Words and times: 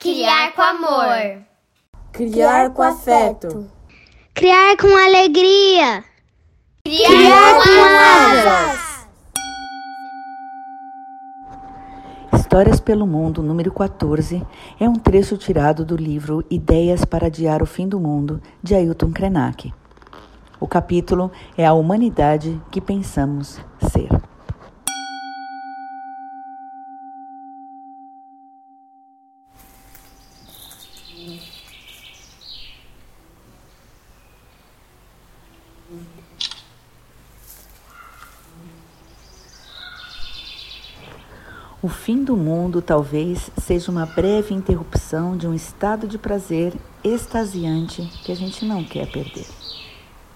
Criar 0.00 0.54
com 0.54 0.62
amor. 0.62 1.44
Criar 2.10 2.70
com 2.70 2.80
afeto. 2.80 3.70
Criar 4.32 4.74
com 4.78 4.86
alegria. 4.96 6.02
Criar, 6.82 7.06
Criar 7.06 7.54
com 7.62 7.70
asas. 8.72 9.06
Histórias 12.32 12.80
pelo 12.80 13.06
Mundo, 13.06 13.42
número 13.42 13.70
14, 13.70 14.42
é 14.80 14.88
um 14.88 14.94
trecho 14.94 15.36
tirado 15.36 15.84
do 15.84 15.96
livro 15.96 16.42
Ideias 16.48 17.04
para 17.04 17.26
Adiar 17.26 17.62
o 17.62 17.66
Fim 17.66 17.86
do 17.86 18.00
Mundo, 18.00 18.40
de 18.62 18.74
Ailton 18.74 19.12
Krenak. 19.12 19.70
O 20.58 20.66
capítulo 20.66 21.30
é 21.58 21.66
A 21.66 21.74
Humanidade 21.74 22.58
que 22.70 22.80
Pensamos 22.80 23.60
Ser. 23.92 24.29
O 41.82 41.88
fim 41.88 42.22
do 42.22 42.36
mundo 42.36 42.82
talvez 42.82 43.50
seja 43.56 43.90
uma 43.90 44.04
breve 44.04 44.52
interrupção 44.52 45.34
de 45.34 45.46
um 45.46 45.54
estado 45.54 46.06
de 46.06 46.18
prazer 46.18 46.74
extasiante 47.02 48.02
que 48.22 48.30
a 48.30 48.36
gente 48.36 48.66
não 48.66 48.84
quer 48.84 49.10
perder. 49.10 49.46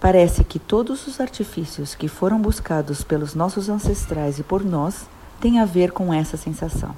Parece 0.00 0.42
que 0.42 0.58
todos 0.58 1.06
os 1.06 1.20
artifícios 1.20 1.94
que 1.94 2.08
foram 2.08 2.40
buscados 2.40 3.04
pelos 3.04 3.34
nossos 3.34 3.68
ancestrais 3.68 4.38
e 4.38 4.42
por 4.42 4.64
nós 4.64 5.06
têm 5.38 5.60
a 5.60 5.66
ver 5.66 5.92
com 5.92 6.14
essa 6.14 6.38
sensação. 6.38 6.96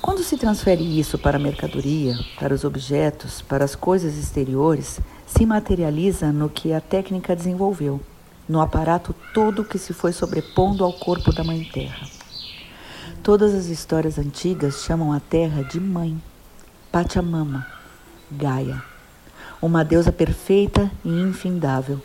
Quando 0.00 0.22
se 0.22 0.36
transfere 0.36 0.98
isso 0.98 1.18
para 1.18 1.36
a 1.36 1.40
mercadoria, 1.40 2.16
para 2.38 2.54
os 2.54 2.64
objetos, 2.64 3.42
para 3.42 3.64
as 3.64 3.74
coisas 3.74 4.16
exteriores, 4.16 5.00
se 5.26 5.44
materializa 5.44 6.32
no 6.32 6.48
que 6.48 6.72
a 6.72 6.80
técnica 6.80 7.34
desenvolveu, 7.34 8.00
no 8.48 8.60
aparato 8.60 9.14
todo 9.34 9.64
que 9.64 9.76
se 9.76 9.92
foi 9.92 10.12
sobrepondo 10.12 10.84
ao 10.84 10.92
corpo 10.92 11.32
da 11.32 11.42
Mãe 11.42 11.64
Terra. 11.64 12.06
Todas 13.22 13.52
as 13.52 13.66
histórias 13.66 14.18
antigas 14.18 14.84
chamam 14.84 15.12
a 15.12 15.20
terra 15.20 15.62
de 15.62 15.80
mãe, 15.80 16.16
Pachamama, 16.92 17.66
Gaia, 18.30 18.82
uma 19.60 19.84
deusa 19.84 20.12
perfeita 20.12 20.90
e 21.04 21.08
infindável, 21.08 22.00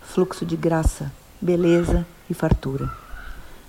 fluxo 0.00 0.46
de 0.46 0.56
graça, 0.56 1.12
beleza 1.40 2.06
e 2.30 2.34
fartura. 2.34 3.01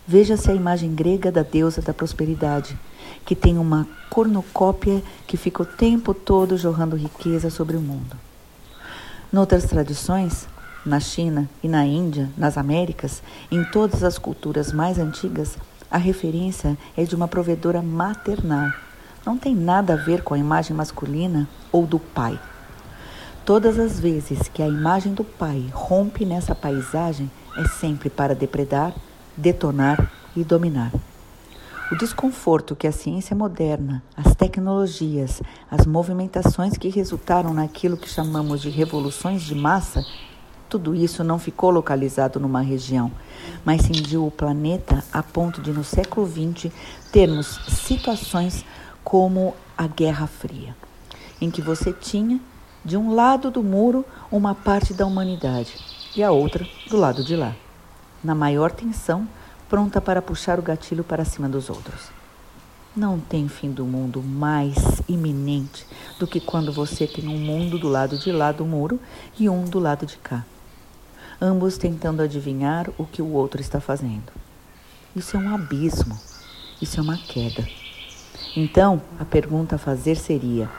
Veja-se 0.06 0.52
a 0.52 0.54
imagem 0.54 0.94
grega 0.94 1.32
da 1.32 1.44
deusa 1.44 1.82
da 1.82 1.94
prosperidade, 1.94 2.78
que 3.26 3.36
tem 3.36 3.58
uma 3.58 3.88
cornucópia 4.10 5.02
que 5.26 5.38
fica 5.38 5.64
o 5.64 5.66
tempo 5.66 6.14
todo 6.14 6.58
jorrando 6.58 6.98
riqueza 6.98 7.50
sobre 7.50 7.78
o 7.78 7.82
mundo. 7.82 8.18
Noutras 9.32 9.64
tradições, 9.64 10.46
na 10.86 11.00
China 11.00 11.50
e 11.64 11.70
na 11.70 11.86
Índia, 11.86 12.30
nas 12.38 12.58
Américas, 12.58 13.24
em 13.50 13.64
todas 13.64 14.04
as 14.04 14.18
culturas 14.18 14.74
mais 14.74 15.00
antigas, 15.00 15.58
a 15.90 15.98
referência 15.98 16.78
é 16.98 17.06
de 17.06 17.16
uma 17.16 17.28
provedora 17.28 17.82
maternal. 17.82 18.72
Não 19.26 19.38
tem 19.38 19.56
nada 19.56 19.94
a 19.94 19.98
ver 19.98 20.22
com 20.22 20.34
a 20.34 20.38
imagem 20.38 20.76
masculina 20.76 21.48
ou 21.72 21.88
do 21.88 21.98
pai. 21.98 22.38
Todas 23.46 23.80
as 23.80 24.02
vezes 24.02 24.50
que 24.50 24.62
a 24.62 24.68
imagem 24.68 25.14
do 25.14 25.24
pai 25.24 25.66
rompe 25.72 26.26
nessa 26.26 26.54
paisagem, 26.54 27.32
é 27.56 27.68
sempre 27.80 28.10
para 28.10 28.36
depredar, 28.36 28.94
detonar 29.36 30.12
e 30.36 30.44
dominar. 30.44 30.92
O 31.92 31.96
desconforto 31.96 32.76
que 32.76 32.88
a 32.88 32.92
ciência 32.92 33.36
moderna, 33.36 34.02
as 34.16 34.36
tecnologias, 34.36 35.42
as 35.70 35.86
movimentações 35.86 36.78
que 36.78 36.90
resultaram 36.90 37.54
naquilo 37.54 37.98
que 37.98 38.10
chamamos 38.10 38.62
de 38.62 38.70
revoluções 38.70 39.42
de 39.44 39.54
massa 39.54 40.04
tudo 40.74 40.96
isso 40.96 41.24
não 41.24 41.38
ficou 41.38 41.70
localizado 41.70 42.40
numa 42.40 42.60
região, 42.60 43.12
mas 43.64 43.84
cindiu 43.84 44.26
o 44.26 44.32
planeta 44.32 45.04
a 45.14 45.22
ponto 45.22 45.62
de, 45.62 45.72
no 45.72 45.84
século 45.84 46.26
XX, 46.26 46.74
termos 47.12 47.60
situações 47.68 48.66
como 49.04 49.54
a 49.78 49.86
Guerra 49.86 50.26
Fria, 50.26 50.76
em 51.40 51.52
que 51.52 51.62
você 51.62 51.94
tinha, 51.94 52.40
de 52.84 52.98
um 52.98 53.14
lado 53.14 53.52
do 53.52 53.62
muro, 53.62 54.04
uma 54.32 54.56
parte 54.56 54.96
da 54.96 55.06
humanidade 55.06 55.76
e 56.16 56.24
a 56.24 56.32
outra 56.32 56.68
do 56.90 56.98
lado 56.98 57.24
de 57.24 57.36
lá, 57.36 57.56
na 58.24 58.34
maior 58.34 58.72
tensão, 58.72 59.28
pronta 59.70 60.00
para 60.00 60.22
puxar 60.22 60.60
o 60.60 60.64
gatilho 60.64 61.04
para 61.04 61.26
cima 61.26 61.50
dos 61.50 61.70
outros. 61.70 62.10
Não 62.96 63.20
tem 63.20 63.48
fim 63.48 63.72
do 63.72 63.86
mundo 63.86 64.22
mais 64.22 64.76
iminente 65.08 65.86
do 66.20 66.28
que 66.28 66.40
quando 66.40 66.72
você 66.72 67.08
tem 67.08 67.28
um 67.28 67.38
mundo 67.38 67.80
do 67.80 67.88
lado 67.88 68.18
de 68.18 68.32
lá 68.32 68.52
do 68.52 68.66
muro 68.66 69.00
e 69.40 69.50
um 69.50 69.66
do 69.66 69.80
lado 69.80 70.06
de 70.06 70.18
cá 70.18 70.44
ambos 71.44 71.78
tentando 71.78 72.22
adivinhar 72.22 72.90
o 72.98 73.06
que 73.06 73.22
o 73.22 73.34
outro 73.34 73.60
está 73.60 73.82
fazendo. 73.82 74.32
Isso 75.14 75.36
é 75.36 75.40
um 75.40 75.54
abismo, 75.54 76.18
isso 76.82 77.00
é 77.00 77.04
uma 77.04 77.18
queda. 77.18 77.68
Então, 78.56 79.02
a 79.20 79.26
pergunta 79.26 79.76
a 79.76 79.80
fazer 79.80 80.16
seria: 80.16 80.70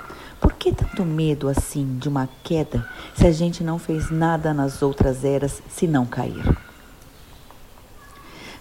por 0.41 0.55
que 0.55 0.73
tanto 0.73 1.05
medo 1.05 1.49
assim 1.49 1.99
de 1.99 2.09
uma 2.09 2.29
queda 2.43 2.89
se 3.15 3.27
a 3.27 3.33
gente 3.33 3.63
não 3.63 3.79
fez 3.79 4.11
nada 4.11 4.55
nas 4.55 4.81
outras 4.81 5.23
eras 5.23 5.63
se 5.69 5.87
não 5.87 6.07
cair? 6.07 6.57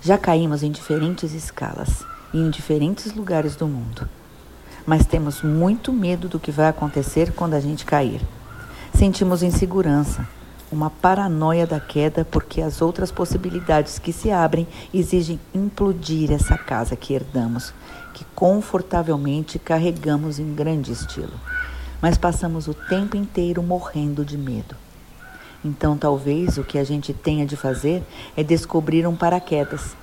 Já 0.06 0.18
caímos 0.18 0.64
em 0.64 0.70
diferentes 0.70 1.32
escalas 1.34 2.04
e 2.34 2.38
em 2.38 2.50
diferentes 2.50 3.14
lugares 3.14 3.56
do 3.56 3.66
mundo. 3.66 4.10
Mas 4.86 5.06
temos 5.06 5.42
muito 5.42 5.94
medo 5.94 6.28
do 6.28 6.42
que 6.42 6.52
vai 6.52 6.68
acontecer 6.68 7.32
quando 7.32 7.54
a 7.54 7.62
gente 7.62 7.86
cair. 7.86 8.20
Sentimos 8.94 9.42
insegurança, 9.42 10.28
uma 10.70 10.90
paranoia 10.90 11.66
da 11.66 11.80
queda, 11.80 12.26
porque 12.26 12.62
as 12.62 12.82
outras 12.82 13.14
possibilidades 13.14 13.98
que 13.98 14.12
se 14.12 14.30
abrem 14.30 14.68
exigem 14.94 15.40
implodir 15.56 16.34
essa 16.34 16.58
casa 16.58 16.98
que 16.98 17.14
herdamos, 17.14 17.74
que 18.14 18.26
confortavelmente 18.36 19.58
carregamos 19.58 20.38
em 20.38 20.54
grande 20.54 20.92
estilo. 20.92 21.40
Mas 22.02 22.18
passamos 22.18 22.68
o 22.68 22.74
tempo 22.74 23.16
inteiro 23.16 23.64
morrendo 23.64 24.26
de 24.26 24.38
medo. 24.38 24.83
Então, 25.64 25.98
talvez 25.98 26.58
o 26.58 26.64
que 26.64 26.78
a 26.78 26.84
gente 26.84 27.14
tenha 27.14 27.46
de 27.46 27.56
fazer 27.56 28.04
é 28.36 28.44
descobrir 28.44 29.08
um 29.08 29.16
paraquedas. 29.16 29.96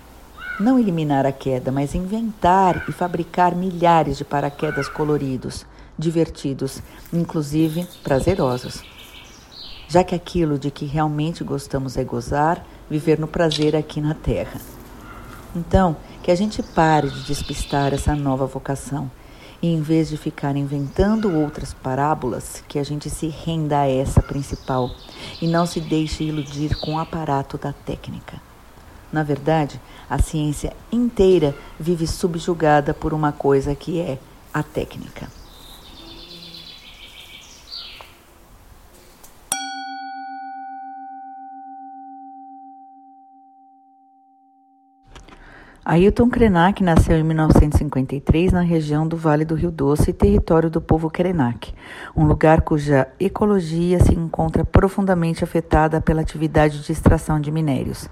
Não 0.58 0.78
eliminar 0.78 1.26
a 1.26 1.32
queda, 1.32 1.70
mas 1.70 1.94
inventar 1.94 2.84
e 2.88 2.92
fabricar 2.92 3.54
milhares 3.54 4.18
de 4.18 4.24
paraquedas 4.24 4.88
coloridos, 4.88 5.66
divertidos, 5.98 6.82
inclusive 7.12 7.86
prazerosos 8.02 8.82
já 9.90 10.04
que 10.04 10.14
aquilo 10.14 10.56
de 10.56 10.70
que 10.70 10.86
realmente 10.86 11.42
gostamos 11.42 11.96
é 11.96 12.04
gozar, 12.04 12.64
viver 12.88 13.18
no 13.18 13.26
prazer 13.26 13.74
aqui 13.74 14.00
na 14.00 14.14
Terra. 14.14 14.60
Então, 15.54 15.96
que 16.22 16.30
a 16.30 16.34
gente 16.36 16.62
pare 16.62 17.10
de 17.10 17.24
despistar 17.24 17.92
essa 17.92 18.14
nova 18.14 18.46
vocação 18.46 19.10
e, 19.62 19.68
em 19.68 19.80
vez 19.80 20.08
de 20.08 20.16
ficar 20.16 20.56
inventando 20.56 21.34
outras 21.34 21.74
parábolas, 21.74 22.62
que 22.66 22.78
a 22.78 22.82
gente 22.82 23.10
se 23.10 23.28
renda 23.28 23.80
a 23.80 23.88
essa 23.88 24.22
principal 24.22 24.90
e 25.40 25.46
não 25.46 25.66
se 25.66 25.80
deixe 25.80 26.24
iludir 26.24 26.76
com 26.80 26.94
o 26.94 26.98
aparato 26.98 27.58
da 27.58 27.72
técnica. 27.72 28.40
Na 29.12 29.22
verdade, 29.22 29.80
a 30.08 30.18
ciência 30.18 30.72
inteira 30.90 31.54
vive 31.78 32.06
subjugada 32.06 32.94
por 32.94 33.12
uma 33.12 33.32
coisa 33.32 33.74
que 33.74 34.00
é 34.00 34.18
a 34.52 34.62
técnica. 34.62 35.39
Ailton 45.92 46.30
Krenak 46.30 46.84
nasceu 46.84 47.18
em 47.18 47.24
1953 47.24 48.52
na 48.52 48.60
região 48.60 49.08
do 49.08 49.16
Vale 49.16 49.44
do 49.44 49.56
Rio 49.56 49.72
Doce, 49.72 50.12
território 50.12 50.70
do 50.70 50.80
povo 50.80 51.10
Krenak, 51.10 51.74
um 52.14 52.24
lugar 52.26 52.60
cuja 52.60 53.08
ecologia 53.18 53.98
se 53.98 54.14
encontra 54.14 54.64
profundamente 54.64 55.42
afetada 55.42 56.00
pela 56.00 56.20
atividade 56.20 56.80
de 56.80 56.92
extração 56.92 57.40
de 57.40 57.50
minérios. 57.50 58.08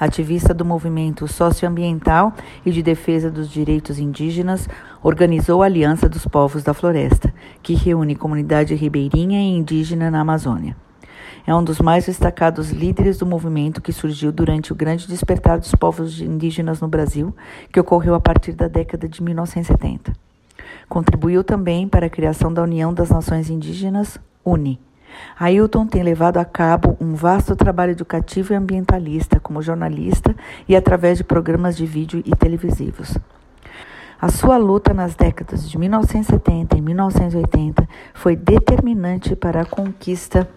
Ativista 0.00 0.54
do 0.54 0.64
movimento 0.64 1.28
socioambiental 1.28 2.32
e 2.64 2.70
de 2.70 2.82
defesa 2.82 3.30
dos 3.30 3.50
direitos 3.50 3.98
indígenas, 3.98 4.66
organizou 5.02 5.62
a 5.62 5.66
Aliança 5.66 6.08
dos 6.08 6.26
Povos 6.26 6.62
da 6.62 6.72
Floresta, 6.72 7.30
que 7.62 7.74
reúne 7.74 8.16
comunidade 8.16 8.74
ribeirinha 8.74 9.38
e 9.38 9.54
indígena 9.54 10.10
na 10.10 10.20
Amazônia. 10.20 10.74
É 11.44 11.52
um 11.54 11.64
dos 11.64 11.80
mais 11.80 12.06
destacados 12.06 12.70
líderes 12.70 13.18
do 13.18 13.26
movimento 13.26 13.80
que 13.80 13.92
surgiu 13.92 14.30
durante 14.30 14.72
o 14.72 14.76
grande 14.76 15.08
despertar 15.08 15.58
dos 15.58 15.74
povos 15.74 16.20
indígenas 16.20 16.80
no 16.80 16.86
Brasil, 16.86 17.34
que 17.72 17.80
ocorreu 17.80 18.14
a 18.14 18.20
partir 18.20 18.52
da 18.52 18.68
década 18.68 19.08
de 19.08 19.20
1970. 19.22 20.12
Contribuiu 20.88 21.42
também 21.42 21.88
para 21.88 22.06
a 22.06 22.10
criação 22.10 22.52
da 22.52 22.62
União 22.62 22.94
das 22.94 23.10
Nações 23.10 23.50
Indígenas, 23.50 24.18
UNE. 24.44 24.78
Ailton 25.38 25.86
tem 25.86 26.02
levado 26.02 26.38
a 26.38 26.44
cabo 26.44 26.96
um 27.00 27.14
vasto 27.14 27.56
trabalho 27.56 27.92
educativo 27.92 28.52
e 28.52 28.56
ambientalista 28.56 29.40
como 29.40 29.60
jornalista 29.60 30.34
e 30.68 30.76
através 30.76 31.18
de 31.18 31.24
programas 31.24 31.76
de 31.76 31.84
vídeo 31.84 32.22
e 32.24 32.36
televisivos. 32.36 33.18
A 34.22 34.28
sua 34.28 34.56
luta 34.56 34.94
nas 34.94 35.16
décadas 35.16 35.68
de 35.68 35.76
1970 35.76 36.78
e 36.78 36.80
1980 36.80 37.88
foi 38.14 38.36
determinante 38.36 39.34
para 39.34 39.62
a 39.62 39.64
conquista 39.64 40.48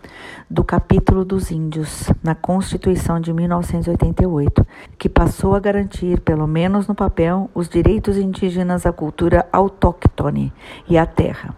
do 0.47 0.63
capítulo 0.63 1.25
dos 1.25 1.49
índios 1.49 2.11
na 2.21 2.35
Constituição 2.35 3.19
de 3.19 3.33
1988, 3.33 4.63
que 4.99 5.09
passou 5.09 5.55
a 5.55 5.59
garantir, 5.59 6.21
pelo 6.21 6.45
menos 6.45 6.87
no 6.87 6.93
papel, 6.93 7.49
os 7.55 7.67
direitos 7.67 8.17
indígenas 8.17 8.85
à 8.85 8.93
cultura 8.93 9.47
autóctone 9.51 10.53
e 10.87 10.95
à 10.95 11.07
terra. 11.07 11.55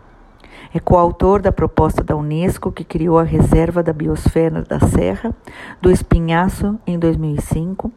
É 0.74 0.80
coautor 0.80 1.42
da 1.42 1.52
proposta 1.52 2.02
da 2.06 2.16
Unesco 2.16 2.72
que 2.72 2.86
criou 2.86 3.20
a 3.20 3.24
Reserva 3.24 3.84
da 3.84 3.92
Biosfera 3.92 4.62
da 4.62 4.80
Serra 4.80 5.36
do 5.82 5.92
Espinhaço 5.92 6.80
em 6.88 6.98
2005 6.98 7.92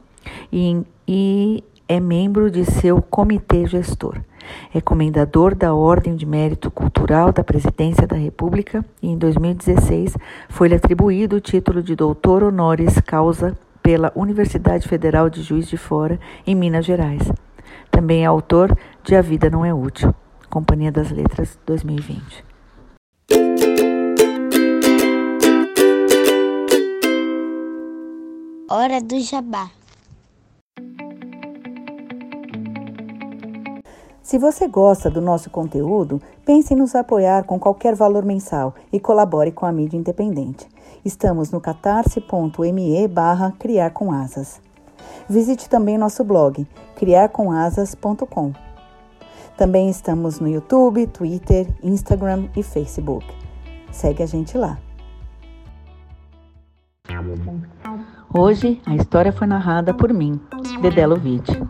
e, 0.52 0.84
e 1.06 1.62
é 1.90 1.98
membro 1.98 2.52
de 2.52 2.64
seu 2.64 3.02
comitê 3.02 3.66
gestor. 3.66 4.20
É 4.72 4.80
comendador 4.80 5.56
da 5.56 5.74
Ordem 5.74 6.14
de 6.14 6.24
Mérito 6.24 6.70
Cultural 6.70 7.32
da 7.32 7.42
Presidência 7.42 8.06
da 8.06 8.14
República 8.14 8.84
e, 9.02 9.08
em 9.08 9.18
2016, 9.18 10.16
foi-lhe 10.48 10.76
atribuído 10.76 11.34
o 11.34 11.40
título 11.40 11.82
de 11.82 11.96
doutor 11.96 12.44
honoris 12.44 13.00
causa 13.00 13.58
pela 13.82 14.12
Universidade 14.14 14.86
Federal 14.86 15.28
de 15.28 15.42
Juiz 15.42 15.66
de 15.66 15.76
Fora, 15.76 16.20
em 16.46 16.54
Minas 16.54 16.86
Gerais. 16.86 17.22
Também 17.90 18.22
é 18.22 18.26
autor 18.26 18.72
de 19.02 19.16
A 19.16 19.20
Vida 19.20 19.50
Não 19.50 19.64
é 19.64 19.74
Útil, 19.74 20.14
Companhia 20.48 20.92
das 20.92 21.10
Letras 21.10 21.58
2020. 21.66 22.44
Hora 28.70 29.00
do 29.00 29.18
Jabá. 29.18 29.79
Se 34.30 34.38
você 34.38 34.68
gosta 34.68 35.10
do 35.10 35.20
nosso 35.20 35.50
conteúdo, 35.50 36.22
pense 36.46 36.72
em 36.72 36.76
nos 36.76 36.94
apoiar 36.94 37.42
com 37.42 37.58
qualquer 37.58 37.96
valor 37.96 38.24
mensal 38.24 38.76
e 38.92 39.00
colabore 39.00 39.50
com 39.50 39.66
a 39.66 39.72
mídia 39.72 39.98
independente. 39.98 40.68
Estamos 41.04 41.50
no 41.50 41.60
catarse.me 41.60 43.08
barra 43.08 43.52
criar 43.58 43.90
com 43.90 44.12
asas. 44.12 44.60
Visite 45.28 45.68
também 45.68 45.98
nosso 45.98 46.22
blog, 46.22 46.64
criarcomasas.com. 46.94 48.52
Também 49.56 49.90
estamos 49.90 50.38
no 50.38 50.46
YouTube, 50.46 51.08
Twitter, 51.08 51.66
Instagram 51.82 52.46
e 52.56 52.62
Facebook. 52.62 53.26
Segue 53.90 54.22
a 54.22 54.26
gente 54.26 54.56
lá. 54.56 54.78
Hoje 58.32 58.80
a 58.86 58.94
história 58.94 59.32
foi 59.32 59.48
narrada 59.48 59.92
por 59.92 60.12
mim, 60.12 60.40
Dedelo 60.80 61.16
Vide. 61.16 61.60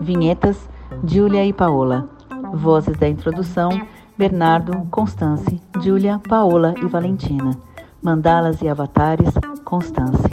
Vinhetas 0.00 0.71
Júlia 1.04 1.44
e 1.44 1.52
Paola. 1.52 2.08
Vozes 2.54 2.96
da 2.96 3.08
introdução: 3.08 3.70
Bernardo, 4.16 4.86
Constance, 4.90 5.60
Júlia, 5.80 6.20
Paola 6.28 6.74
e 6.82 6.86
Valentina. 6.86 7.56
Mandalas 8.02 8.60
e 8.62 8.68
avatares: 8.68 9.34
Constance. 9.64 10.28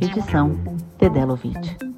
Edição: 0.00 0.52
Tedelovitch. 0.98 1.91